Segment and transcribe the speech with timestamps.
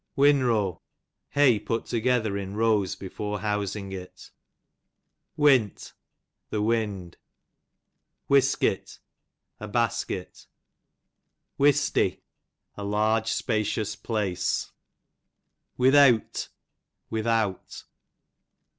[0.17, 0.81] Winrow,
[1.29, 4.31] hay put together in rows before housing it.
[5.37, 5.93] Wint,
[6.49, 7.17] the wind.
[8.27, 8.97] Wisket,
[9.59, 10.47] a basket.
[11.59, 12.21] Wistey,
[12.75, 14.71] a large spacioics place.
[15.75, 16.49] 110 Witheawt,
[17.11, 17.83] without.